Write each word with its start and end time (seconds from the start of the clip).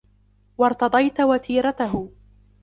وَارْتَضَيْتَ 0.57 1.21
وَتِيرَتَهُ 1.21 2.07